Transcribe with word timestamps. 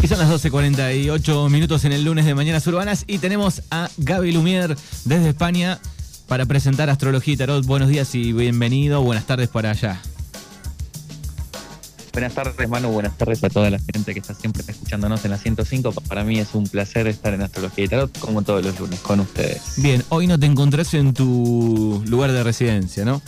Y 0.00 0.06
son 0.06 0.18
las 0.18 0.30
12.48 0.30 1.50
minutos 1.50 1.84
en 1.84 1.92
el 1.92 2.04
lunes 2.04 2.24
de 2.24 2.34
Mañanas 2.34 2.64
Urbanas 2.68 3.04
y 3.08 3.18
tenemos 3.18 3.62
a 3.70 3.90
Gaby 3.96 4.30
Lumier 4.30 4.76
desde 5.04 5.30
España 5.30 5.80
para 6.28 6.46
presentar 6.46 6.88
Astrología 6.88 7.34
y 7.34 7.36
Tarot. 7.36 7.66
Buenos 7.66 7.88
días 7.88 8.14
y 8.14 8.32
bienvenido. 8.32 9.02
Buenas 9.02 9.26
tardes 9.26 9.48
para 9.48 9.70
allá. 9.70 10.00
Buenas 12.12 12.32
tardes, 12.32 12.68
Manu. 12.68 12.90
Buenas 12.90 13.16
tardes 13.18 13.42
a 13.42 13.48
toda 13.48 13.70
la 13.70 13.78
gente 13.78 14.12
que 14.12 14.20
está 14.20 14.34
siempre 14.34 14.62
escuchándonos 14.66 15.24
en 15.24 15.32
la 15.32 15.38
105. 15.38 15.92
Para 15.92 16.22
mí 16.22 16.38
es 16.38 16.54
un 16.54 16.68
placer 16.68 17.08
estar 17.08 17.34
en 17.34 17.42
Astrología 17.42 17.84
y 17.84 17.88
Tarot, 17.88 18.18
como 18.18 18.42
todos 18.42 18.64
los 18.64 18.78
lunes, 18.78 19.00
con 19.00 19.18
ustedes. 19.18 19.62
Bien, 19.78 20.04
hoy 20.10 20.28
no 20.28 20.38
te 20.38 20.46
encontrás 20.46 20.94
en 20.94 21.12
tu 21.12 22.02
lugar 22.06 22.30
de 22.30 22.44
residencia, 22.44 23.04
¿no? 23.04 23.20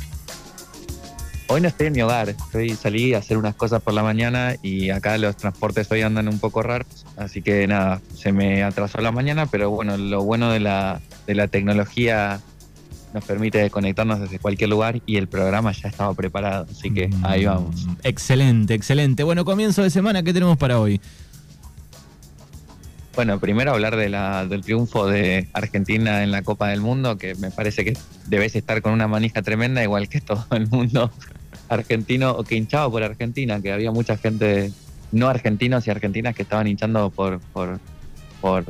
Hoy 1.52 1.60
no 1.60 1.66
estoy 1.66 1.88
en 1.88 1.94
mi 1.94 2.00
hogar, 2.00 2.28
estoy 2.28 2.76
salí 2.76 3.12
a 3.12 3.18
hacer 3.18 3.36
unas 3.36 3.56
cosas 3.56 3.82
por 3.82 3.92
la 3.92 4.04
mañana 4.04 4.54
y 4.62 4.90
acá 4.90 5.18
los 5.18 5.36
transportes 5.36 5.90
hoy 5.90 6.00
andan 6.02 6.28
un 6.28 6.38
poco 6.38 6.62
raros, 6.62 7.04
así 7.16 7.42
que 7.42 7.66
nada, 7.66 8.00
se 8.14 8.30
me 8.30 8.62
atrasó 8.62 9.00
la 9.00 9.10
mañana, 9.10 9.46
pero 9.46 9.68
bueno, 9.68 9.96
lo 9.96 10.22
bueno 10.22 10.52
de 10.52 10.60
la, 10.60 11.00
de 11.26 11.34
la 11.34 11.48
tecnología 11.48 12.40
nos 13.12 13.24
permite 13.24 13.68
conectarnos 13.68 14.20
desde 14.20 14.38
cualquier 14.38 14.70
lugar 14.70 15.02
y 15.06 15.16
el 15.16 15.26
programa 15.26 15.72
ya 15.72 15.88
estaba 15.88 16.14
preparado, 16.14 16.68
así 16.70 16.92
que 16.92 17.10
ahí 17.24 17.46
vamos. 17.46 17.84
Mm, 17.84 17.94
excelente, 18.04 18.74
excelente. 18.74 19.24
Bueno, 19.24 19.44
comienzo 19.44 19.82
de 19.82 19.90
semana, 19.90 20.22
¿qué 20.22 20.32
tenemos 20.32 20.56
para 20.56 20.78
hoy? 20.78 21.00
Bueno, 23.16 23.40
primero 23.40 23.72
hablar 23.72 23.96
de 23.96 24.08
la, 24.08 24.46
del 24.46 24.62
triunfo 24.62 25.08
de 25.08 25.48
Argentina 25.52 26.22
en 26.22 26.30
la 26.30 26.42
Copa 26.42 26.68
del 26.68 26.80
Mundo, 26.80 27.18
que 27.18 27.34
me 27.34 27.50
parece 27.50 27.84
que 27.84 27.96
debes 28.28 28.54
estar 28.54 28.82
con 28.82 28.92
una 28.92 29.08
manija 29.08 29.42
tremenda, 29.42 29.82
igual 29.82 30.08
que 30.08 30.20
todo 30.20 30.46
el 30.52 30.68
mundo 30.68 31.10
argentino 31.70 32.32
o 32.32 32.44
que 32.44 32.56
hinchaba 32.56 32.90
por 32.90 33.02
Argentina, 33.02 33.62
que 33.62 33.72
había 33.72 33.90
mucha 33.92 34.16
gente 34.16 34.72
no 35.12 35.28
argentinos 35.28 35.86
y 35.86 35.90
argentinas 35.90 36.34
que 36.34 36.42
estaban 36.42 36.66
hinchando 36.66 37.10
por, 37.10 37.40
por, 37.52 37.80
por 38.40 38.64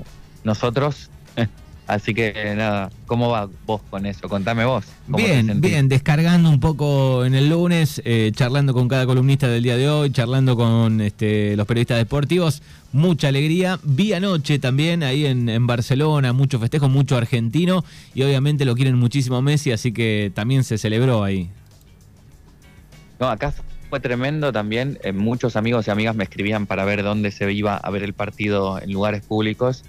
nosotros. 0.44 1.10
Así 1.86 2.14
que 2.14 2.32
nada, 2.56 2.90
¿cómo 3.06 3.30
va 3.30 3.48
vos 3.66 3.80
con 3.90 4.06
eso? 4.06 4.28
Contame 4.28 4.64
vos. 4.64 4.84
Bien, 5.08 5.60
bien, 5.60 5.88
descargando 5.88 6.48
un 6.48 6.60
poco 6.60 7.24
en 7.24 7.34
el 7.34 7.48
lunes, 7.48 8.00
eh, 8.04 8.30
charlando 8.32 8.72
con 8.72 8.86
cada 8.86 9.06
columnista 9.06 9.48
del 9.48 9.64
día 9.64 9.76
de 9.76 9.88
hoy, 9.88 10.12
charlando 10.12 10.54
con 10.54 11.00
este, 11.00 11.56
los 11.56 11.66
periodistas 11.66 11.98
deportivos, 11.98 12.62
mucha 12.92 13.26
alegría. 13.26 13.80
Vi 13.82 14.12
anoche 14.12 14.60
también 14.60 15.02
ahí 15.02 15.26
en, 15.26 15.48
en 15.48 15.66
Barcelona, 15.66 16.32
mucho 16.32 16.60
festejo, 16.60 16.88
mucho 16.88 17.16
argentino 17.16 17.84
y 18.14 18.22
obviamente 18.22 18.64
lo 18.64 18.76
quieren 18.76 18.96
muchísimo 18.96 19.42
Messi, 19.42 19.72
así 19.72 19.90
que 19.90 20.30
también 20.32 20.62
se 20.62 20.78
celebró 20.78 21.24
ahí. 21.24 21.50
No, 23.20 23.28
acá 23.28 23.52
fue 23.90 24.00
tremendo 24.00 24.50
también. 24.50 24.98
Eh, 25.02 25.12
muchos 25.12 25.54
amigos 25.54 25.86
y 25.86 25.90
amigas 25.90 26.16
me 26.16 26.24
escribían 26.24 26.66
para 26.66 26.84
ver 26.86 27.02
dónde 27.02 27.30
se 27.30 27.52
iba 27.52 27.76
a 27.76 27.90
ver 27.90 28.02
el 28.02 28.14
partido 28.14 28.80
en 28.80 28.90
lugares 28.92 29.22
públicos. 29.22 29.84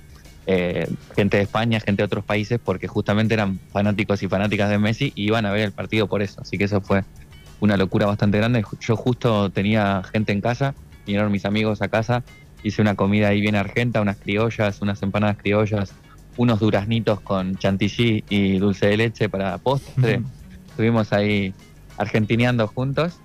Eh, 0.48 0.88
gente 1.16 1.38
de 1.38 1.44
España, 1.44 1.80
gente 1.80 2.02
de 2.02 2.08
otros 2.08 2.26
países, 2.26 2.60
porque 2.62 2.90
justamente 2.90 3.34
eran 3.34 3.58
fanáticos 3.72 4.22
y 4.22 4.28
fanáticas 4.28 4.70
de 4.70 4.78
Messi 4.80 5.14
y 5.16 5.28
iban 5.28 5.46
a 5.46 5.52
ver 5.52 5.62
el 5.62 5.72
partido 5.72 6.08
por 6.08 6.22
eso. 6.22 6.42
Así 6.42 6.58
que 6.58 6.66
eso 6.66 6.82
fue 6.82 7.06
una 7.62 7.78
locura 7.78 8.06
bastante 8.06 8.38
grande. 8.38 8.66
Yo 8.82 8.98
justo 8.98 9.50
tenía 9.50 10.02
gente 10.12 10.34
en 10.34 10.42
casa, 10.42 10.76
vinieron 11.06 11.32
mis 11.32 11.46
amigos 11.46 11.82
a 11.82 11.88
casa, 11.88 12.24
hice 12.64 12.82
una 12.82 12.96
comida 12.96 13.30
ahí 13.30 13.40
bien 13.40 13.56
argenta, 13.56 14.02
unas 14.02 14.18
criollas, 14.18 14.82
unas 14.82 15.02
empanadas 15.04 15.38
criollas, 15.38 15.94
unos 16.36 16.60
duraznitos 16.60 17.22
con 17.22 17.56
chantilly 17.56 18.26
y 18.28 18.58
dulce 18.58 18.88
de 18.88 18.98
leche 18.98 19.30
para 19.30 19.58
postre. 19.58 20.22
Estuvimos 20.68 21.14
ahí 21.14 21.54
argentineando 21.98 22.68
juntos. 22.68 23.20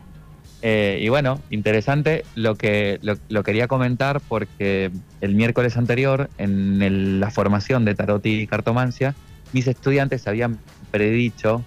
Eh, 0.62 1.00
y 1.02 1.08
bueno, 1.08 1.40
interesante 1.50 2.24
lo 2.34 2.56
que 2.56 2.98
lo, 3.02 3.42
quería 3.42 3.68
comentar 3.68 4.20
porque 4.20 4.90
el 5.20 5.34
miércoles 5.34 5.76
anterior, 5.76 6.30
en 6.38 7.20
la 7.20 7.30
formación 7.30 7.84
de 7.84 7.94
Tarot 7.94 8.24
y 8.24 8.46
Cartomancia, 8.46 9.14
mis 9.52 9.66
estudiantes 9.66 10.26
habían 10.26 10.58
predicho 10.90 11.62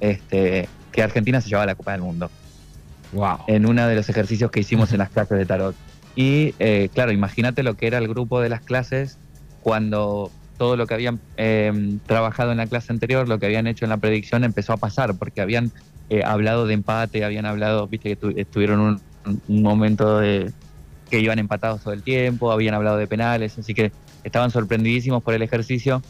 este, 0.00 0.68
que 0.92 1.02
Argentina 1.02 1.40
se 1.40 1.48
llevaba 1.48 1.66
la 1.66 1.74
Copa 1.74 1.92
del 1.92 2.02
Mundo. 2.02 2.30
Wow. 3.12 3.38
En 3.46 3.66
uno 3.66 3.86
de 3.86 3.94
los 3.94 4.08
ejercicios 4.08 4.50
que 4.50 4.60
hicimos 4.60 4.92
en 4.92 4.98
las 4.98 5.10
clases 5.10 5.38
de 5.38 5.46
Tarot. 5.46 5.74
Y 6.14 6.54
eh, 6.58 6.90
claro, 6.92 7.12
imagínate 7.12 7.62
lo 7.62 7.74
que 7.74 7.86
era 7.86 7.98
el 7.98 8.08
grupo 8.08 8.40
de 8.40 8.50
las 8.50 8.60
clases 8.60 9.18
cuando 9.62 10.30
todo 10.58 10.76
lo 10.76 10.86
que 10.86 10.94
habían 10.94 11.18
eh, 11.36 11.98
trabajado 12.06 12.52
en 12.52 12.58
la 12.58 12.66
clase 12.66 12.92
anterior, 12.92 13.28
lo 13.28 13.38
que 13.38 13.46
habían 13.46 13.66
hecho 13.66 13.84
en 13.84 13.88
la 13.88 13.96
predicción 13.96 14.44
empezó 14.44 14.72
a 14.72 14.76
pasar, 14.76 15.14
porque 15.16 15.40
habían 15.40 15.72
eh, 16.12 16.22
hablado 16.26 16.66
de 16.66 16.74
empate, 16.74 17.24
habían 17.24 17.46
hablado, 17.46 17.88
viste 17.88 18.14
que 18.16 18.34
estuvieron 18.36 18.80
un, 18.80 19.00
un, 19.48 19.62
momento 19.62 20.18
de 20.18 20.52
que 21.08 21.20
iban 21.20 21.38
empatados 21.38 21.80
todo 21.80 21.94
el 21.94 22.02
tiempo, 22.02 22.52
habían 22.52 22.74
hablado 22.74 22.98
de 22.98 23.06
penales, 23.06 23.56
así 23.58 23.72
que 23.72 23.92
estaban 24.22 24.50
sorprendidísimos 24.50 25.22
por 25.22 25.32
el 25.32 25.40
ejercicio 25.40 26.02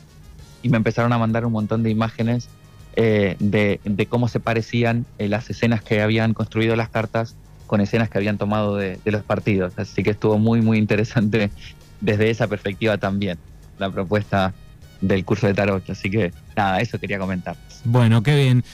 y 0.60 0.70
me 0.70 0.76
empezaron 0.76 1.12
a 1.12 1.18
mandar 1.18 1.46
un 1.46 1.52
montón 1.52 1.84
de 1.84 1.91
imágenes 1.91 2.48
eh, 2.96 3.36
de, 3.38 4.06
cómo 4.08 4.26
se 4.26 4.41
parecían 4.41 5.06
eh, 5.18 5.28
las 5.28 5.48
escenas 5.50 5.82
que 5.82 6.02
habían 6.02 6.34
construido 6.34 6.74
las 6.74 6.88
cartas 6.88 7.36
con 7.68 7.80
escenas 7.80 8.10
que 8.10 8.18
habían 8.18 8.38
tomado 8.38 8.74
de, 8.74 8.98
de, 9.04 9.12
los 9.12 9.22
partidos. 9.22 9.72
Así 9.76 10.02
que 10.02 10.10
estuvo 10.10 10.36
muy, 10.36 10.62
muy 10.62 10.78
interesante 10.78 11.52
desde 12.00 12.28
esa 12.28 12.48
perspectiva 12.48 12.98
también 12.98 13.38
la 13.78 13.88
propuesta 13.88 14.52
del 15.00 15.24
curso 15.24 15.46
de 15.46 15.54
tarot. 15.54 15.88
Así 15.91 16.10
que 16.10 16.32
nada, 16.56 16.80
eso 16.80 16.98
quería 16.98 17.20
comentar. 17.20 17.56
Bueno, 17.84 18.20
qué 18.24 18.34
bien. 18.34 18.64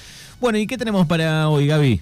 Bueno, 0.41 0.59
¿y 0.59 0.69
qué 0.69 0.79
tenemos 0.79 1.05
para 1.09 1.49
hoy, 1.49 1.67
Gaby? 1.67 2.01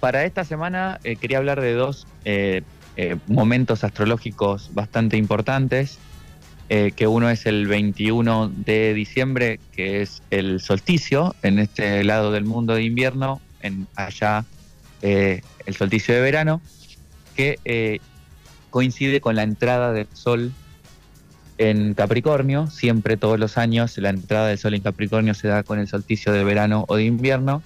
Para 0.00 0.24
esta 0.24 0.44
semana 0.44 0.98
eh, 1.04 1.14
quería 1.14 1.38
hablar 1.38 1.60
de 1.60 1.74
dos 1.74 2.08
eh, 2.24 2.62
eh, 2.96 3.16
momentos 3.28 3.84
astrológicos 3.84 4.70
bastante 4.74 5.16
importantes, 5.16 5.98
que 6.68 7.08
uno 7.08 7.28
es 7.28 7.46
el 7.46 7.66
21 7.66 8.52
de 8.54 8.94
diciembre, 8.94 9.58
que 9.72 10.02
es 10.02 10.22
el 10.30 10.60
solsticio 10.60 11.34
en 11.42 11.58
este 11.58 12.04
lado 12.04 12.30
del 12.30 12.44
mundo 12.44 12.74
de 12.76 12.84
invierno, 12.84 13.40
en 13.60 13.88
allá 13.96 14.44
el 15.02 15.42
solsticio 15.76 16.14
de 16.14 16.20
verano, 16.20 16.60
que 17.34 18.00
coincide 18.70 19.20
con 19.20 19.34
la 19.34 19.42
entrada 19.42 19.92
del 19.92 20.06
sol 20.12 20.52
en 21.60 21.92
Capricornio, 21.92 22.68
siempre 22.68 23.18
todos 23.18 23.38
los 23.38 23.58
años 23.58 23.98
la 23.98 24.08
entrada 24.08 24.48
del 24.48 24.56
sol 24.56 24.72
en 24.72 24.80
Capricornio 24.80 25.34
se 25.34 25.46
da 25.46 25.62
con 25.62 25.78
el 25.78 25.88
solsticio 25.88 26.32
de 26.32 26.42
verano 26.42 26.86
o 26.88 26.96
de 26.96 27.04
invierno 27.04 27.62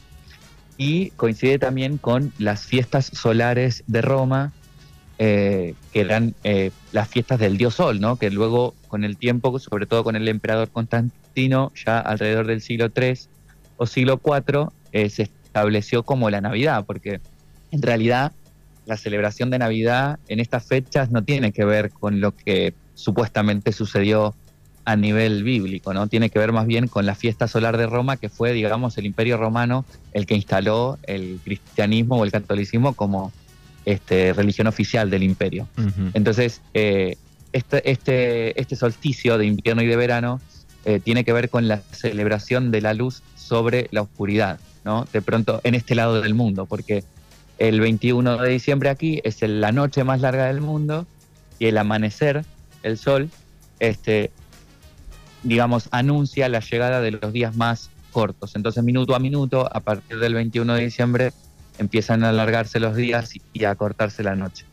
y 0.76 1.10
coincide 1.10 1.60
también 1.60 1.98
con 1.98 2.32
las 2.38 2.64
fiestas 2.64 3.06
solares 3.06 3.84
de 3.86 4.02
Roma, 4.02 4.52
eh, 5.18 5.74
que 5.92 6.00
eran 6.00 6.34
eh, 6.42 6.72
las 6.90 7.06
fiestas 7.06 7.38
del 7.38 7.56
dios 7.56 7.76
Sol, 7.76 8.00
¿no? 8.00 8.16
que 8.16 8.30
luego 8.30 8.74
con 8.88 9.04
el 9.04 9.16
tiempo, 9.16 9.56
sobre 9.60 9.86
todo 9.86 10.02
con 10.02 10.16
el 10.16 10.26
emperador 10.26 10.68
Constantino, 10.70 11.70
ya 11.86 12.00
alrededor 12.00 12.48
del 12.48 12.62
siglo 12.62 12.90
III 12.94 13.14
o 13.76 13.86
siglo 13.86 14.20
IV, 14.24 14.70
eh, 14.90 15.08
se 15.08 15.22
estableció 15.22 16.02
como 16.02 16.30
la 16.30 16.40
Navidad, 16.40 16.84
porque 16.84 17.20
en 17.70 17.80
realidad 17.80 18.32
la 18.86 18.96
celebración 18.96 19.50
de 19.50 19.60
Navidad 19.60 20.18
en 20.26 20.40
estas 20.40 20.66
fechas 20.66 21.12
no 21.12 21.22
tiene 21.22 21.52
que 21.52 21.64
ver 21.64 21.90
con 21.90 22.20
lo 22.20 22.34
que 22.34 22.74
supuestamente 22.94 23.72
sucedió 23.72 24.34
a 24.84 24.96
nivel 24.96 25.44
bíblico, 25.44 25.94
¿no? 25.94 26.08
Tiene 26.08 26.30
que 26.30 26.38
ver 26.38 26.52
más 26.52 26.66
bien 26.66 26.88
con 26.88 27.06
la 27.06 27.14
fiesta 27.14 27.48
solar 27.48 27.78
de 27.78 27.86
Roma, 27.86 28.16
que 28.16 28.28
fue, 28.28 28.52
digamos, 28.52 28.98
el 28.98 29.06
imperio 29.06 29.36
romano 29.36 29.84
el 30.12 30.26
que 30.26 30.34
instaló 30.34 30.98
el 31.04 31.40
cristianismo 31.42 32.16
o 32.16 32.24
el 32.24 32.30
catolicismo 32.30 32.92
como 32.92 33.32
este, 33.86 34.32
religión 34.32 34.66
oficial 34.66 35.10
del 35.10 35.22
imperio. 35.22 35.68
Entonces, 36.12 36.60
eh, 36.74 37.16
este, 37.52 37.90
este, 37.90 38.60
este 38.60 38.76
solsticio 38.76 39.38
de 39.38 39.46
invierno 39.46 39.82
y 39.82 39.86
de 39.86 39.96
verano 39.96 40.40
eh, 40.84 41.00
tiene 41.00 41.24
que 41.24 41.32
ver 41.32 41.48
con 41.48 41.66
la 41.66 41.80
celebración 41.92 42.70
de 42.70 42.82
la 42.82 42.92
luz 42.92 43.22
sobre 43.36 43.88
la 43.90 44.02
oscuridad, 44.02 44.60
¿no? 44.84 45.06
De 45.12 45.22
pronto, 45.22 45.60
en 45.64 45.74
este 45.74 45.94
lado 45.94 46.20
del 46.20 46.34
mundo, 46.34 46.66
porque 46.66 47.04
el 47.58 47.80
21 47.80 48.38
de 48.38 48.50
diciembre 48.50 48.90
aquí 48.90 49.20
es 49.24 49.40
la 49.42 49.72
noche 49.72 50.04
más 50.04 50.20
larga 50.20 50.46
del 50.46 50.60
mundo 50.60 51.06
y 51.58 51.66
el 51.66 51.78
amanecer 51.78 52.44
el 52.84 52.98
sol, 52.98 53.30
este, 53.80 54.30
digamos, 55.42 55.88
anuncia 55.90 56.48
la 56.48 56.60
llegada 56.60 57.00
de 57.00 57.10
los 57.10 57.32
días 57.32 57.56
más 57.56 57.90
cortos. 58.12 58.54
Entonces, 58.54 58.84
minuto 58.84 59.16
a 59.16 59.18
minuto, 59.18 59.68
a 59.74 59.80
partir 59.80 60.18
del 60.18 60.34
21 60.34 60.74
de 60.74 60.84
diciembre, 60.84 61.32
empiezan 61.78 62.22
a 62.22 62.28
alargarse 62.28 62.78
los 62.78 62.94
días 62.94 63.32
y 63.52 63.64
a 63.64 63.74
cortarse 63.74 64.22
la 64.22 64.36
noche. 64.36 64.64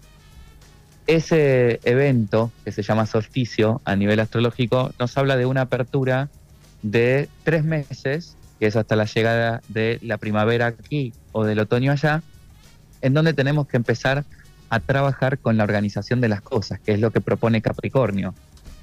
Ese 1.07 1.79
evento, 1.83 2.51
que 2.63 2.71
se 2.71 2.83
llama 2.83 3.07
solsticio 3.07 3.81
a 3.85 3.95
nivel 3.95 4.19
astrológico, 4.19 4.93
nos 4.99 5.17
habla 5.17 5.35
de 5.35 5.47
una 5.47 5.61
apertura 5.61 6.29
de 6.83 7.27
tres 7.43 7.63
meses, 7.63 8.37
que 8.59 8.67
es 8.67 8.75
hasta 8.75 8.95
la 8.95 9.05
llegada 9.05 9.61
de 9.67 9.99
la 10.03 10.17
primavera 10.17 10.67
aquí 10.67 11.13
o 11.31 11.43
del 11.43 11.59
otoño 11.59 11.91
allá, 11.91 12.21
en 13.01 13.13
donde 13.13 13.33
tenemos 13.33 13.67
que 13.67 13.77
empezar 13.77 14.23
a 14.71 14.79
trabajar 14.79 15.37
con 15.37 15.57
la 15.57 15.65
organización 15.65 16.21
de 16.21 16.29
las 16.29 16.41
cosas, 16.41 16.79
que 16.79 16.93
es 16.93 16.99
lo 16.99 17.11
que 17.11 17.19
propone 17.19 17.61
Capricornio. 17.61 18.33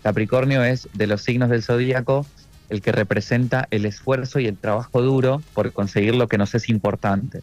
Capricornio 0.03 0.63
es 0.63 0.87
de 0.93 1.07
los 1.07 1.23
signos 1.23 1.49
del 1.49 1.63
zodíaco 1.63 2.27
el 2.69 2.83
que 2.83 2.93
representa 2.93 3.67
el 3.71 3.87
esfuerzo 3.87 4.39
y 4.39 4.47
el 4.47 4.59
trabajo 4.59 5.01
duro 5.01 5.43
por 5.55 5.73
conseguir 5.73 6.15
lo 6.15 6.29
que 6.29 6.37
nos 6.37 6.55
es 6.55 6.69
importante. 6.69 7.41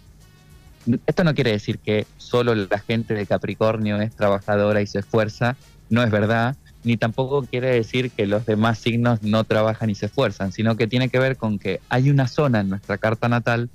esto 1.08 1.24
no 1.24 1.34
quiere 1.34 1.52
decir 1.52 1.80
que 1.80 2.06
solo 2.18 2.54
la 2.54 2.78
gente 2.78 3.16
de 3.16 3.26
Capricornio 3.26 4.00
es 4.00 4.16
trabajadora 4.16 4.80
y 4.84 4.86
se 4.86 5.00
esfuerza, 5.00 5.58
no 5.90 6.04
es 6.04 6.12
verdad, 6.12 6.56
ni 6.84 6.98
tampoco 6.98 7.44
quiere 7.44 7.70
decir 7.72 8.12
que 8.12 8.28
los 8.28 8.46
demás 8.46 8.78
signos 8.78 9.24
no 9.24 9.44
trabajan 9.44 9.90
y 9.90 9.96
se 9.96 10.06
esfuerzan, 10.06 10.52
sino 10.52 10.78
que 10.78 10.86
tiene 10.86 11.10
que 11.10 11.18
ver 11.18 11.36
con 11.36 11.58
que 11.58 11.82
hay 11.90 12.12
una 12.12 12.28
zona 12.28 12.60
en 12.60 12.70
nuestra 12.70 13.00
carta 13.00 13.28
natal 13.28 13.72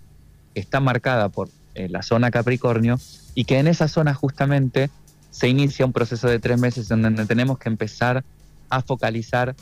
que 0.55 0.61
está 0.61 0.79
marcada 0.79 1.29
por 1.29 1.49
eh, 1.75 1.89
la 1.89 2.03
zona 2.03 2.31
Capricornio 2.31 2.99
y 3.35 3.45
que 3.45 3.59
en 3.59 3.67
esa 3.67 3.89
zona 3.89 4.15
justamente 4.15 4.91
se 5.31 5.49
inicia 5.49 5.87
un 5.87 5.93
proceso 5.93 6.29
de 6.29 6.39
tres 6.39 6.61
meses 6.61 6.89
donde 6.89 7.25
tenemos 7.27 7.59
que 7.59 7.69
empezar 7.69 8.25
a 8.69 8.83
focalizar 8.83 9.55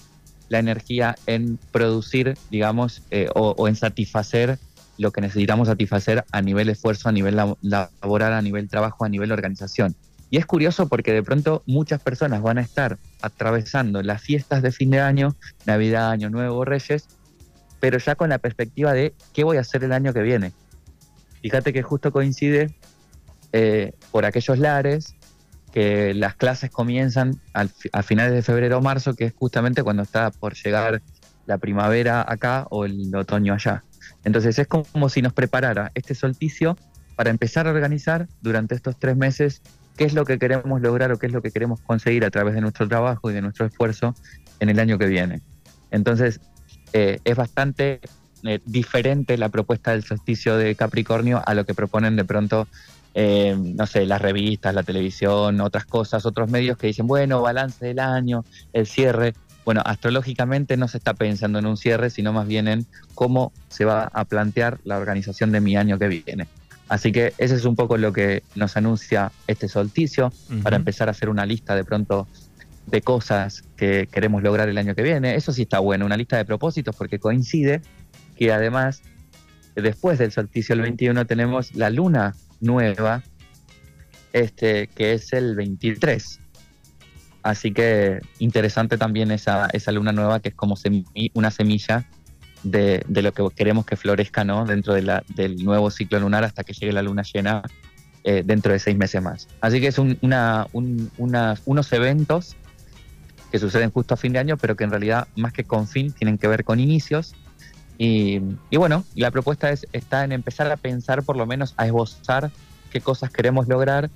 la 0.49 0.59
energía 0.59 1.17
en 1.27 1.59
producir, 1.73 2.37
digamos, 2.51 3.03
eh, 3.11 3.29
o, 3.35 3.69
en 3.69 3.77
satisfacer 3.77 4.59
lo 4.97 5.13
que 5.13 5.21
necesitamos 5.21 5.69
satisfacer 5.69 6.25
a 6.33 6.43
nivel 6.43 6.69
esfuerzo, 6.71 7.09
a 7.09 7.13
nivel 7.13 7.37
laboral, 7.63 8.33
a 8.33 8.43
nivel 8.43 8.69
trabajo, 8.69 9.05
a 9.05 9.09
nivel 9.09 9.31
organización. 9.31 9.95
Y 10.31 10.39
es 10.39 10.47
curioso 10.47 10.89
porque 10.89 11.13
de 11.13 11.23
pronto 11.23 11.63
muchas 11.67 12.01
personas 12.01 12.43
van 12.43 12.59
a 12.59 12.63
estar 12.63 12.99
atravesando 13.23 14.03
las 14.03 14.21
fiestas 14.21 14.63
de 14.63 14.73
fin 14.73 14.91
de 14.91 15.01
año, 15.01 15.37
Navidad, 15.67 16.11
Año 16.11 16.31
Nuevo, 16.31 16.65
Reyes, 16.65 17.07
pero 17.81 17.99
ya 17.99 18.15
con 18.15 18.31
la 18.31 18.39
perspectiva 18.39 18.93
de 18.93 19.15
qué 19.33 19.45
voy 19.45 19.57
a 19.57 19.61
hacer 19.61 19.85
el 19.85 19.93
año 19.93 20.13
que 20.13 20.23
viene. 20.23 20.53
Fíjate 21.43 21.73
que 21.73 21.83
justo 21.83 22.13
coincide 22.13 22.75
eh, 23.53 23.93
por 24.11 24.25
aquellos 24.25 24.59
lares 24.59 25.15
que 25.73 26.15
las 26.15 26.35
clases 26.35 26.71
comienzan 26.71 27.41
a 27.53 28.03
finales 28.03 28.33
de 28.33 28.43
febrero 28.43 28.79
o 28.79 28.81
marzo, 28.81 29.15
que 29.15 29.25
es 29.27 29.35
justamente 29.35 29.83
cuando 29.83 30.03
está 30.03 30.31
por 30.31 30.55
llegar 30.55 31.03
la 31.47 31.59
primavera 31.59 32.25
acá 32.27 32.67
o 32.71 32.85
el 32.85 33.15
otoño 33.15 33.55
allá. 33.55 33.85
Entonces 34.25 34.59
es 34.59 34.67
como 34.67 35.09
si 35.09 35.23
nos 35.23 35.33
preparara 35.33 35.91
este 35.95 36.15
solsticio 36.15 36.77
para 37.17 37.31
empezar 37.31 37.67
a 37.67 37.71
organizar 37.71 38.29
durante 38.43 38.75
estos 38.75 38.99
tres 38.99 39.17
meses 39.17 39.63
qué 39.97 40.05
es 40.05 40.15
lo 40.15 40.25
que 40.25 40.39
queremos 40.39 40.81
lograr 40.81 41.11
o 41.13 41.19
qué 41.19 41.27
es 41.27 41.33
lo 41.33 41.43
que 41.43 41.51
queremos 41.51 41.81
conseguir 41.81 42.25
a 42.25 42.31
través 42.31 42.55
de 42.55 42.61
nuestro 42.61 42.87
trabajo 42.89 43.31
y 43.31 43.35
de 43.35 43.43
nuestro 43.43 43.67
esfuerzo 43.67 44.15
en 44.61 44.69
el 44.69 44.79
año 44.79 44.99
que 44.99 45.07
viene. 45.07 45.41
Entonces 45.91 46.41
eh, 46.93 47.19
es 47.25 47.37
bastante 47.37 48.01
eh, 48.45 48.61
diferente 48.65 49.37
la 49.37 49.49
propuesta 49.49 49.93
del 49.93 50.05
solsticio 50.05 50.57
de 50.57 50.75
Capricornio 50.75 51.43
a 51.45 51.55
lo 51.55 51.65
que 51.65 51.75
proponen 51.75 52.17
de 52.17 52.25
pronto 52.25 52.69
eh, 53.15 53.57
no 53.59 53.87
sé, 53.87 54.07
las 54.07 54.23
revistas, 54.23 54.75
la 54.75 54.83
televisión, 54.83 55.61
otras 55.61 55.85
cosas, 55.87 56.25
otros 56.27 56.51
medios 56.51 56.79
que 56.79 56.87
dicen, 56.87 57.07
bueno, 57.07 57.43
balance 57.43 57.85
del 57.85 57.99
año, 57.99 58.45
el 58.73 58.87
cierre. 58.87 59.35
Bueno, 59.65 59.83
astrológicamente 59.85 60.77
no 60.77 60.89
se 60.89 60.99
está 60.99 61.15
pensando 61.15 61.59
en 61.59 61.67
un 61.67 61.77
cierre, 61.77 62.11
sino 62.11 62.33
más 62.33 62.47
bien 62.47 62.69
en 62.69 62.87
cómo 63.15 63.53
se 63.69 63.85
va 63.85 64.05
a 64.13 64.25
plantear 64.25 64.79
la 64.85 64.99
organización 64.99 65.51
de 65.53 65.61
mi 65.61 65.77
año 65.77 65.99
que 65.99 66.09
viene. 66.09 66.47
Así 66.89 67.11
que 67.11 67.35
ese 67.39 67.57
es 67.57 67.65
un 67.65 67.77
poco 67.77 67.97
lo 67.99 68.13
que 68.13 68.45
nos 68.55 68.77
anuncia 68.77 69.33
este 69.47 69.69
solsticio, 69.69 70.33
para 70.63 70.77
empezar 70.77 71.09
a 71.09 71.11
hacer 71.11 71.29
una 71.29 71.45
lista 71.45 71.75
de 71.75 71.85
pronto 71.85 72.29
de 72.87 73.03
cosas 73.03 73.65
que 73.77 74.09
queremos 74.11 74.43
lograr 74.43 74.69
el 74.69 74.79
año 74.79 74.95
que 74.95 75.03
viene. 75.03 75.35
Eso 75.35 75.53
sí 75.53 75.63
está 75.63 75.81
bueno, 75.81 76.07
una 76.07 76.17
lista 76.17 76.37
de 76.37 76.45
propósitos, 76.45 76.97
porque 76.97 77.19
coincide 77.19 77.83
que 78.39 78.53
además, 78.53 79.03
después 79.75 80.19
del 80.19 80.31
solsticio 80.31 80.75
el 80.75 80.83
21, 80.83 81.27
tenemos 81.27 81.75
la 81.75 81.91
luna 81.91 82.35
nueva, 82.61 83.23
este, 84.33 84.87
que 84.89 85.15
es 85.15 85.33
el 85.33 85.57
23. 85.57 86.41
Así 87.43 87.73
que 87.73 88.21
interesante 88.39 88.97
también 88.97 89.31
esa, 89.31 89.67
esa 89.73 89.91
luna 89.91 90.13
nueva, 90.13 90.41
que 90.41 90.51
es 90.51 90.55
como 90.55 90.77
una 91.35 91.51
semilla 91.51 92.07
de, 92.63 93.05
lo 93.09 93.33
que 93.33 93.45
queremos 93.55 93.87
que 93.87 93.97
florezca 93.97 94.45
¿no? 94.45 94.65
dentro 94.65 94.95
de 94.95 95.23
del 95.35 95.65
nuevo 95.65 95.91
ciclo 95.91 96.19
lunar 96.21 96.45
hasta 96.45 96.65
que 96.65 96.73
llegue 96.73 96.93
la 96.93 97.03
luna 97.03 97.23
llena 97.23 97.63
eh, 98.25 98.43
dentro 98.45 98.73
de 98.73 98.79
seis 98.79 98.97
meses 98.97 99.23
más. 99.23 99.49
Así 99.61 99.81
que 99.81 99.89
es 99.89 99.99
una, 99.99 100.67
unos 100.73 101.93
eventos 101.93 102.57
que 103.51 103.59
suceden 103.59 103.91
justo 103.91 104.15
a 104.15 104.17
fin 104.17 104.33
de 104.33 104.39
año, 104.39 104.57
pero 104.57 104.77
que 104.77 104.85
en 104.85 104.91
realidad 104.91 105.27
más 105.37 105.53
que 105.53 105.65
con 105.65 105.89
fin 105.89 106.13
tienen 106.13 106.39
que 106.39 106.47
ver 106.47 106.65
con 106.65 106.79
inicios 106.81 107.35
y, 107.99 108.39
bueno, 108.77 109.05
la 109.15 109.31
propuesta 109.31 109.71
es, 109.71 109.87
está 109.93 110.25
en 110.25 110.33
empezar 110.33 110.71
a 110.71 110.77
pensar, 110.77 111.25
por 111.25 111.37
lo 111.37 111.47
menos 111.47 111.75
a 111.77 111.87
esbozar 111.87 112.51
qué 112.93 113.01
cosas 113.01 113.31
queremos 113.31 113.67
lograr 113.67 114.09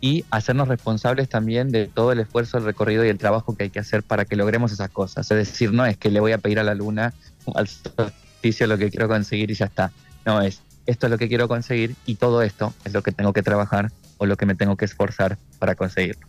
y 0.00 0.24
hacernos 0.30 0.68
responsables 0.68 1.28
también 1.28 1.70
de 1.70 1.86
todo 1.86 2.12
el 2.12 2.20
esfuerzo, 2.20 2.58
el 2.58 2.64
recorrido 2.64 3.04
y 3.04 3.08
el 3.08 3.18
trabajo 3.18 3.54
que 3.54 3.64
hay 3.64 3.70
que 3.70 3.78
hacer 3.78 4.02
para 4.02 4.24
que 4.24 4.36
logremos 4.36 4.72
esas 4.72 4.90
cosas. 4.90 5.30
Es 5.30 5.36
decir, 5.36 5.72
no 5.72 5.84
es 5.84 5.96
que 5.98 6.10
le 6.10 6.20
voy 6.20 6.32
a 6.32 6.38
pedir 6.38 6.58
a 6.58 6.64
la 6.64 6.74
luna, 6.74 7.12
al 7.54 7.68
solsticio, 7.68 8.66
lo 8.66 8.78
que 8.78 8.90
quiero 8.90 9.06
conseguir 9.06 9.50
y 9.50 9.54
ya 9.54 9.66
está. 9.66 9.92
No, 10.24 10.40
es 10.40 10.62
esto 10.86 11.06
es 11.06 11.10
lo 11.10 11.18
que 11.18 11.28
quiero 11.28 11.48
conseguir 11.48 11.94
y 12.06 12.14
todo 12.14 12.42
esto 12.42 12.72
es 12.84 12.92
lo 12.92 13.02
que 13.02 13.12
tengo 13.12 13.32
que 13.32 13.42
trabajar 13.42 13.90
o 14.18 14.26
lo 14.26 14.36
que 14.36 14.46
me 14.46 14.54
tengo 14.54 14.76
que 14.76 14.84
esforzar 14.84 15.36
para 15.58 15.74
conseguirlo. 15.74 16.26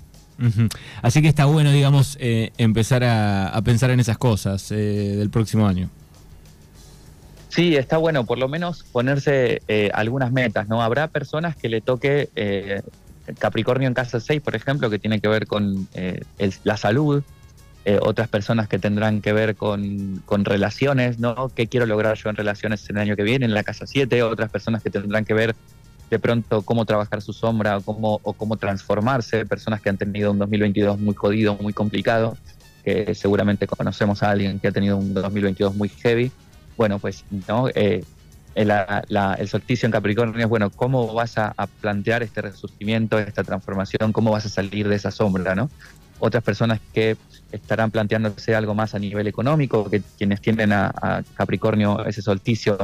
Así 1.01 1.21
que 1.21 1.27
está 1.27 1.45
bueno, 1.45 1.71
digamos, 1.71 2.17
eh, 2.19 2.51
empezar 2.57 3.03
a, 3.03 3.59
pensar 3.63 3.89
en 3.89 3.99
esas 3.99 4.17
cosas 4.17 4.71
eh, 4.71 4.75
del 4.75 5.29
próximo 5.29 5.67
año. 5.67 5.89
Sí, 7.57 7.75
está 7.75 7.97
bueno, 7.97 8.23
por 8.23 8.37
lo 8.37 8.47
menos 8.47 8.83
ponerse 8.83 9.63
eh, 9.67 9.89
algunas 9.95 10.31
metas, 10.31 10.67
¿no? 10.67 10.83
Habrá 10.83 11.07
personas 11.07 11.55
que 11.55 11.69
le 11.69 11.81
toque 11.81 12.29
eh, 12.35 12.83
Capricornio 13.39 13.87
en 13.87 13.95
casa 13.95 14.19
6, 14.19 14.43
por 14.43 14.55
ejemplo, 14.55 14.91
que 14.91 14.99
tiene 14.99 15.19
que 15.19 15.27
ver 15.27 15.47
con 15.47 15.87
eh, 15.95 16.21
la 16.63 16.77
salud, 16.77 17.23
otras 18.01 18.27
personas 18.27 18.67
que 18.67 18.77
tendrán 18.77 19.21
que 19.21 19.33
ver 19.33 19.55
con, 19.55 20.21
relaciones, 20.43 21.17
¿no? 21.17 21.49
¿Qué 21.55 21.65
quiero 21.65 21.87
lograr 21.87 22.15
yo 22.15 22.29
en 22.29 22.35
relaciones 22.35 22.87
el 22.89 22.97
año 22.97 23.15
que 23.15 23.23
viene, 23.23 23.45
en 23.45 23.55
la 23.55 23.63
casa 23.63 23.87
7? 23.87 24.21
Otras 24.21 24.51
personas 24.51 24.83
que 24.83 24.91
tendrán 24.91 25.25
que 25.25 25.33
ver 25.33 25.55
de 26.11 26.19
pronto 26.19 26.61
cómo 26.61 26.85
trabajar 26.85 27.23
su 27.23 27.33
sombra 27.33 27.77
o 27.77 27.81
cómo, 27.81 28.19
o 28.21 28.33
cómo 28.33 28.57
transformarse, 28.57 29.47
personas 29.47 29.81
que 29.81 29.89
han 29.89 29.97
tenido 29.97 30.29
un 30.29 30.37
2022 30.37 30.99
muy 30.99 31.15
jodido, 31.15 31.57
muy 31.59 31.73
complicado, 31.73 32.37
que 32.83 33.15
seguramente 33.15 33.65
conocemos 33.65 34.21
a 34.21 34.29
alguien 34.29 34.59
que 34.59 34.67
ha 34.67 34.71
tenido 34.71 34.97
un 34.97 35.15
2022 35.15 35.73
muy 35.73 35.89
heavy 35.89 36.31
bueno, 36.77 36.99
pues 36.99 37.25
¿no? 37.47 37.67
Eh, 37.69 38.03
el 38.57 39.47
solsticio 39.47 39.85
en 39.85 39.91
Capricornio 39.91 40.43
es, 40.43 40.49
bueno, 40.49 40.71
¿cómo 40.71 41.13
vas 41.13 41.37
a, 41.37 41.53
plantear 41.79 42.23
este 42.23 42.41
resurgimiento, 42.41 43.19
esta 43.19 43.43
transformación? 43.43 44.11
¿Cómo 44.11 44.31
vas 44.31 44.45
a 44.45 44.49
salir 44.49 44.87
de 44.87 44.95
esa 44.95 45.11
sombra, 45.11 45.53
no? 45.53 45.69
Otras 46.19 46.43
personas 46.43 46.79
que 46.91 47.17
estarán 47.51 47.91
planteándose 47.91 48.55
algo 48.55 48.73
más 48.73 48.95
a 48.95 48.99
nivel 48.99 49.27
económico, 49.27 49.89
que 49.89 50.01
quienes 50.17 50.41
tienden 50.41 50.73
a, 50.73 51.23
Capricornio 51.35 52.03
ese 52.05 52.23
solsticio 52.23 52.77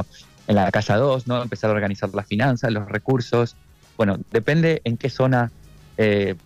en 0.46 0.54
la 0.54 0.70
casa 0.70 0.96
2, 0.96 1.26
¿no? 1.26 1.42
Empezar 1.42 1.70
a 1.70 1.72
organizar 1.72 2.14
las 2.14 2.26
finanzas, 2.26 2.70
los 2.70 2.88
recursos. 2.88 3.56
Bueno, 3.96 4.18
depende 4.30 4.80
en 4.84 4.96
qué 4.96 5.10
zona 5.10 5.50
eh, 5.96 6.36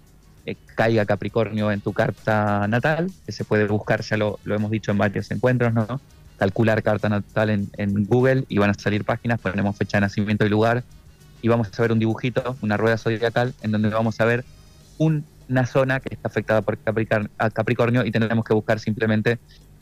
eh, 0.47 0.57
caiga 0.75 1.05
Capricornio 1.05 1.71
en 1.71 1.83
tu 1.83 1.93
carta 1.93 2.67
natal, 2.67 3.11
que 3.27 3.33
se 3.33 3.45
puede 3.45 3.67
buscar, 3.67 4.01
ya 4.01 4.17
lo 4.17 4.39
hemos 4.47 4.71
dicho 4.71 4.91
en 4.91 4.97
varios 4.97 5.31
encuentros, 5.31 5.75
¿no? 5.75 6.01
Calcular 6.39 6.83
carta 6.83 7.09
natal 7.09 7.51
en, 7.51 8.05
Google 8.05 8.45
y 8.49 8.59
van 8.59 8.71
a 8.71 8.75
salir 8.75 9.05
páginas, 9.05 9.41
ponemos 9.41 9.77
fecha 9.77 9.99
de 9.99 10.03
nacimiento 10.03 10.47
y 10.47 10.49
lugar 10.49 10.85
y 11.43 11.49
vamos 11.49 11.69
a 11.77 11.83
ver 11.83 11.93
un 11.93 11.99
dibujito, 11.99 12.57
una 12.63 12.77
rueda 12.77 12.97
zodiacal, 12.97 13.55
en 13.63 13.73
donde 13.73 13.89
vamos 13.89 14.21
a 14.21 14.25
ver 14.25 14.45
una 14.99 15.67
zona 15.67 16.01
que 16.01 16.15
está 16.15 16.29
afectada 16.29 16.63
por 16.63 16.79
Capricornio 16.79 18.05
y 18.05 18.11
tendremos 18.11 18.45
que 18.45 18.55
buscar 18.55 18.81
simplemente, 18.81 19.39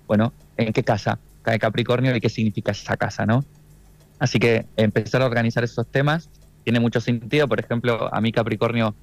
bueno, 0.07 0.33
en 0.57 0.73
qué 0.73 0.83
casa 0.83 1.19
cae 1.43 1.59
Capricornio 1.59 2.15
y 2.17 2.21
qué 2.21 2.29
significa 2.29 2.73
esa 2.73 2.97
casa, 2.97 3.25
¿no? 3.25 3.45
Así 4.19 4.39
que 4.39 4.67
empezar 4.77 5.23
a 5.23 5.27
organizar 5.27 5.63
esos 5.63 5.87
temas 5.87 6.29
tiene 6.65 6.81
mucho 6.81 7.01
sentido. 7.01 7.47
Por 7.47 7.61
ejemplo, 7.61 8.13
a 8.13 8.21
mí 8.21 8.33
Capricornio 8.33 8.95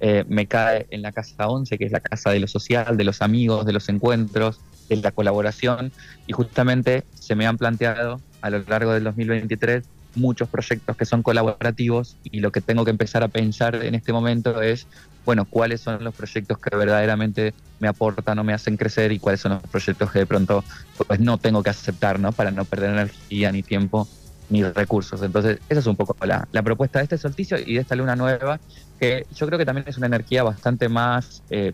eh, 0.00 0.24
me 0.28 0.46
cae 0.46 0.86
en 0.90 1.02
la 1.02 1.12
casa 1.12 1.48
11, 1.48 1.78
que 1.78 1.86
es 1.86 1.92
la 1.92 2.00
casa 2.00 2.30
de 2.30 2.40
lo 2.40 2.48
social, 2.48 2.96
de 2.96 3.04
los 3.04 3.22
amigos, 3.22 3.64
de 3.64 3.72
los 3.72 3.88
encuentros, 3.88 4.60
de 4.88 4.96
la 4.96 5.12
colaboración 5.12 5.92
y 6.26 6.32
justamente 6.32 7.04
se 7.14 7.34
me 7.34 7.46
han 7.46 7.56
planteado 7.56 8.20
a 8.40 8.50
lo 8.50 8.62
largo 8.66 8.92
del 8.92 9.04
2023 9.04 9.84
muchos 10.16 10.48
proyectos 10.48 10.96
que 10.96 11.04
son 11.04 11.22
colaborativos 11.22 12.16
y 12.24 12.40
lo 12.40 12.50
que 12.50 12.60
tengo 12.60 12.84
que 12.84 12.90
empezar 12.90 13.22
a 13.22 13.28
pensar 13.28 13.74
en 13.76 13.94
este 13.94 14.12
momento 14.12 14.62
es, 14.62 14.86
bueno, 15.24 15.44
cuáles 15.44 15.82
son 15.82 16.02
los 16.02 16.14
proyectos 16.14 16.58
que 16.58 16.74
verdaderamente 16.74 17.54
me 17.78 17.88
aportan 17.88 18.38
o 18.38 18.44
me 18.44 18.52
hacen 18.52 18.76
crecer 18.76 19.12
y 19.12 19.18
cuáles 19.18 19.40
son 19.40 19.52
los 19.52 19.62
proyectos 19.62 20.10
que 20.10 20.20
de 20.20 20.26
pronto 20.26 20.64
pues 21.06 21.20
no 21.20 21.38
tengo 21.38 21.62
que 21.62 21.70
aceptar, 21.70 22.18
¿no? 22.18 22.32
Para 22.32 22.50
no 22.50 22.64
perder 22.64 22.90
energía 22.90 23.52
ni 23.52 23.62
tiempo 23.62 24.08
ni 24.48 24.62
recursos. 24.64 25.22
Entonces, 25.22 25.58
esa 25.68 25.80
es 25.80 25.86
un 25.86 25.96
poco 25.96 26.16
la, 26.24 26.48
la 26.52 26.62
propuesta 26.62 27.00
de 27.00 27.04
este 27.04 27.18
solsticio 27.18 27.58
y 27.58 27.74
de 27.74 27.80
esta 27.80 27.96
luna 27.96 28.16
nueva, 28.16 28.60
que 28.98 29.26
yo 29.34 29.46
creo 29.46 29.58
que 29.58 29.66
también 29.66 29.86
es 29.88 29.96
una 29.98 30.06
energía 30.06 30.42
bastante 30.42 30.88
más 30.88 31.42
eh, 31.50 31.72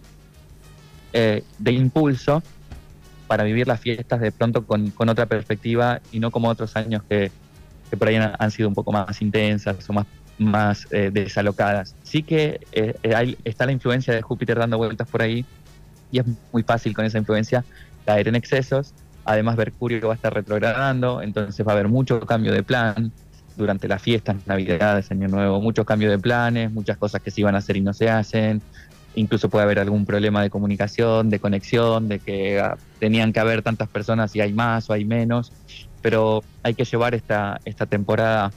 eh, 1.13 1.45
de 1.59 1.73
impulso 1.73 2.43
para 3.33 3.45
vivir 3.45 3.67
las 3.67 3.81
fiestas 3.81 4.21
de 4.21 4.31
pronto 4.31 4.67
con, 4.67 4.93
otra 5.09 5.25
perspectiva 5.25 6.03
y 6.13 6.21
no 6.21 6.31
como 6.31 6.51
otros 6.51 6.77
años 6.77 7.03
que, 7.09 7.33
por 7.99 8.09
ahí 8.09 8.17
han, 8.17 8.51
sido 8.51 8.69
un 8.69 8.75
poco 8.75 8.93
más 8.93 9.23
intensas 9.23 9.89
o 9.89 9.93
más, 9.95 10.07
más 10.37 10.87
eh, 10.91 11.09
desalocadas. 11.11 11.95
Sí 12.03 12.23
que 12.25 12.61
eh, 12.73 12.95
eh, 13.03 13.37
está 13.45 13.65
la 13.65 13.73
influencia 13.73 14.13
de 14.13 14.21
Júpiter 14.21 14.59
dando 14.59 14.77
vueltas 14.77 15.09
por 15.09 15.23
ahí 15.23 15.47
y 16.11 16.19
es 16.19 16.27
muy 16.53 16.63
fácil 16.63 16.93
con 16.93 17.07
esa 17.07 17.17
influencia 17.17 17.65
caer 18.05 18.29
en 18.29 18.35
excesos. 18.35 18.93
Además, 19.25 19.57
Mercurio 19.57 20.09
va 20.09 20.13
a 20.13 20.17
estar 20.17 20.35
retrogradando, 20.35 21.23
entonces 21.23 21.67
va 21.67 21.73
a 21.73 21.77
haber 21.77 21.89
mucho 21.89 22.21
cambio 22.27 22.53
de 22.53 22.63
plan. 22.63 23.13
durante 23.57 23.89
las 23.89 24.03
fiestas, 24.03 24.37
Navidades, 24.47 25.11
Año 25.11 25.29
Nuevo, 25.29 25.59
muchos 25.63 25.87
cambios 25.87 26.11
de 26.11 26.19
planes, 26.19 26.71
muchas 26.71 26.99
cosas 26.99 27.23
que 27.23 27.31
se 27.31 27.41
iban 27.41 27.55
a 27.55 27.59
hacer 27.59 27.79
y 27.79 27.81
no 27.81 27.95
se 27.95 28.11
hacen, 28.11 28.61
incluso 29.15 29.49
puede 29.49 29.65
haber 29.65 29.79
algún 29.79 30.07
problema 30.07 30.43
de 30.43 30.51
comunicación, 30.51 31.31
de 31.31 31.39
conexión, 31.39 32.09
de 32.09 32.19
que 32.19 32.61
ah, 32.61 32.77
tenían 32.99 33.33
que 33.33 33.41
haber 33.41 33.63
tantas 33.63 33.89
personas 33.89 34.35
y 34.37 34.41
hay 34.41 34.53
más 34.53 34.89
o 34.91 34.93
hay 34.93 35.05
menos, 35.05 35.53
pero 36.01 36.43
hay 36.63 36.75
que 36.75 36.85
llevar 36.85 37.15
esta, 37.15 37.61
esta 37.65 37.87
temporada 37.87 38.53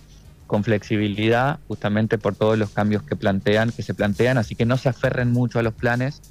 con 0.48 0.64
flexibilidad, 0.64 1.60
justamente 1.68 2.18
por 2.18 2.36
todos 2.36 2.58
los 2.58 2.70
cambios 2.70 3.04
que 3.04 3.16
plantean, 3.16 3.72
que 3.72 3.84
se 3.84 3.94
plantean, 3.94 4.38
así 4.38 4.56
que 4.56 4.66
no 4.66 4.78
se 4.78 4.90
aferren 4.90 5.32
mucho 5.32 5.60
a 5.60 5.64
los 5.64 5.74
planes, 5.74 6.22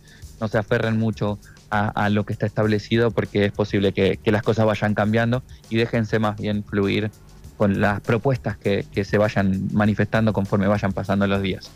no 0.40 0.49
se 0.49 0.59
aferren 0.59 0.99
mucho 0.99 1.38
a, 1.71 2.09
lo 2.09 2.25
que 2.25 2.33
está 2.33 2.47
establecido, 2.47 3.11
porque 3.11 3.47
es 3.47 3.52
posible 3.52 3.93
que, 3.93 4.21
las 4.26 4.45
cosas 4.45 4.64
vayan 4.64 4.95
cambiando 4.95 5.43
y 5.71 5.76
déjense 5.76 6.21
más 6.21 6.37
bien 6.37 6.62
fluir 6.62 7.11
con 7.57 7.81
las 7.81 8.00
propuestas 8.00 8.57
que 8.57 9.04
se 9.04 9.19
vayan 9.19 9.69
manifestando 9.73 10.33
conforme 10.33 10.69
vayan 10.69 10.93
pasando 10.93 11.26
los 11.26 11.43
días. 11.43 11.69